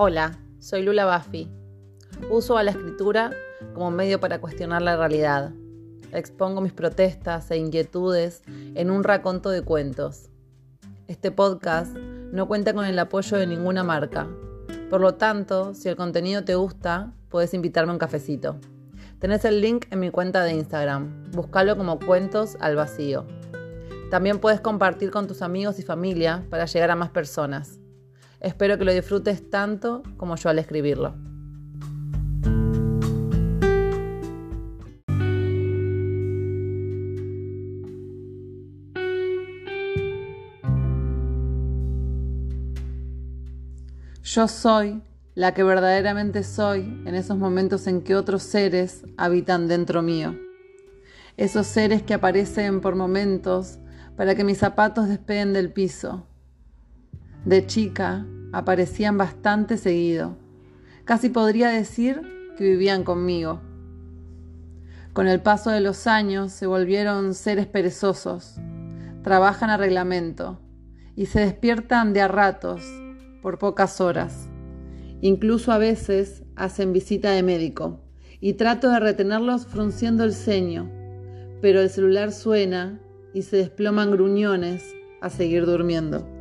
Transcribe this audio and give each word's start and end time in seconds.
Hola, 0.00 0.38
soy 0.60 0.82
Lula 0.82 1.06
Baffi. 1.06 1.50
Uso 2.30 2.56
a 2.56 2.62
la 2.62 2.70
escritura 2.70 3.32
como 3.74 3.90
medio 3.90 4.20
para 4.20 4.40
cuestionar 4.40 4.80
la 4.80 4.96
realidad. 4.96 5.50
Expongo 6.12 6.60
mis 6.60 6.72
protestas 6.72 7.50
e 7.50 7.56
inquietudes 7.56 8.44
en 8.76 8.92
un 8.92 9.02
raconto 9.02 9.50
de 9.50 9.62
cuentos. 9.62 10.30
Este 11.08 11.32
podcast 11.32 11.96
no 11.96 12.46
cuenta 12.46 12.74
con 12.74 12.84
el 12.84 12.96
apoyo 12.96 13.38
de 13.38 13.48
ninguna 13.48 13.82
marca. 13.82 14.28
Por 14.88 15.00
lo 15.00 15.14
tanto, 15.14 15.74
si 15.74 15.88
el 15.88 15.96
contenido 15.96 16.44
te 16.44 16.54
gusta, 16.54 17.12
puedes 17.28 17.52
invitarme 17.52 17.90
a 17.90 17.94
un 17.94 17.98
cafecito. 17.98 18.60
Tenés 19.18 19.44
el 19.44 19.60
link 19.60 19.86
en 19.90 19.98
mi 19.98 20.10
cuenta 20.10 20.44
de 20.44 20.52
Instagram. 20.52 21.32
Búscalo 21.32 21.76
como 21.76 21.98
Cuentos 21.98 22.56
al 22.60 22.76
Vacío. 22.76 23.26
También 24.12 24.38
puedes 24.38 24.60
compartir 24.60 25.10
con 25.10 25.26
tus 25.26 25.42
amigos 25.42 25.80
y 25.80 25.82
familia 25.82 26.46
para 26.50 26.66
llegar 26.66 26.92
a 26.92 26.94
más 26.94 27.10
personas. 27.10 27.80
Espero 28.40 28.78
que 28.78 28.84
lo 28.84 28.92
disfrutes 28.92 29.50
tanto 29.50 30.02
como 30.16 30.36
yo 30.36 30.48
al 30.48 30.58
escribirlo. 30.58 31.14
Yo 44.22 44.46
soy 44.46 45.02
la 45.34 45.54
que 45.54 45.62
verdaderamente 45.62 46.42
soy 46.42 47.02
en 47.06 47.14
esos 47.14 47.38
momentos 47.38 47.86
en 47.86 48.02
que 48.02 48.14
otros 48.14 48.42
seres 48.42 49.04
habitan 49.16 49.68
dentro 49.68 50.02
mío. 50.02 50.36
Esos 51.36 51.66
seres 51.66 52.02
que 52.02 52.14
aparecen 52.14 52.80
por 52.80 52.94
momentos 52.94 53.78
para 54.16 54.34
que 54.34 54.44
mis 54.44 54.58
zapatos 54.58 55.08
despeguen 55.08 55.52
del 55.54 55.72
piso, 55.72 56.26
de 57.48 57.64
chica 57.64 58.26
aparecían 58.52 59.16
bastante 59.16 59.78
seguido. 59.78 60.36
Casi 61.06 61.30
podría 61.30 61.70
decir 61.70 62.20
que 62.58 62.64
vivían 62.64 63.04
conmigo. 63.04 63.62
Con 65.14 65.28
el 65.28 65.40
paso 65.40 65.70
de 65.70 65.80
los 65.80 66.06
años 66.06 66.52
se 66.52 66.66
volvieron 66.66 67.32
seres 67.32 67.66
perezosos, 67.66 68.56
trabajan 69.22 69.70
a 69.70 69.78
reglamento 69.78 70.60
y 71.16 71.24
se 71.24 71.40
despiertan 71.40 72.12
de 72.12 72.20
a 72.20 72.28
ratos 72.28 72.82
por 73.40 73.58
pocas 73.58 74.02
horas. 74.02 74.50
Incluso 75.22 75.72
a 75.72 75.78
veces 75.78 76.44
hacen 76.54 76.92
visita 76.92 77.30
de 77.30 77.42
médico 77.42 77.98
y 78.40 78.52
trato 78.52 78.90
de 78.90 79.00
retenerlos 79.00 79.64
frunciendo 79.64 80.22
el 80.22 80.34
ceño, 80.34 80.90
pero 81.62 81.80
el 81.80 81.88
celular 81.88 82.30
suena 82.30 83.00
y 83.32 83.40
se 83.40 83.56
desploman 83.56 84.10
gruñones 84.10 84.84
a 85.22 85.30
seguir 85.30 85.64
durmiendo. 85.64 86.37